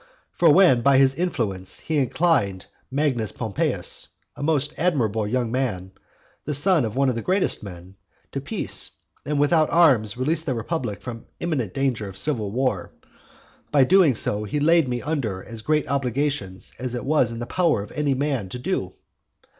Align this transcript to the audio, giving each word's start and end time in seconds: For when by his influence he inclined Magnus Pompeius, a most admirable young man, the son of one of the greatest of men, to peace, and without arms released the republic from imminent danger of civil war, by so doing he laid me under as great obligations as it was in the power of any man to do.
For 0.31 0.51
when 0.51 0.81
by 0.81 0.97
his 0.97 1.13
influence 1.13 1.77
he 1.77 1.99
inclined 1.99 2.65
Magnus 2.89 3.31
Pompeius, 3.31 4.07
a 4.35 4.41
most 4.41 4.73
admirable 4.75 5.27
young 5.27 5.51
man, 5.51 5.91
the 6.43 6.55
son 6.55 6.85
of 6.85 6.95
one 6.95 7.07
of 7.07 7.13
the 7.13 7.21
greatest 7.21 7.57
of 7.59 7.65
men, 7.65 7.95
to 8.31 8.41
peace, 8.41 8.89
and 9.27 9.39
without 9.39 9.69
arms 9.69 10.17
released 10.17 10.47
the 10.47 10.55
republic 10.55 11.01
from 11.01 11.27
imminent 11.39 11.75
danger 11.75 12.09
of 12.09 12.17
civil 12.17 12.49
war, 12.49 12.91
by 13.71 13.83
so 13.83 13.87
doing 13.87 14.47
he 14.47 14.59
laid 14.59 14.87
me 14.87 15.03
under 15.03 15.43
as 15.43 15.61
great 15.61 15.87
obligations 15.87 16.73
as 16.79 16.95
it 16.95 17.05
was 17.05 17.31
in 17.31 17.37
the 17.37 17.45
power 17.45 17.83
of 17.83 17.91
any 17.91 18.15
man 18.15 18.49
to 18.49 18.57
do. 18.57 18.95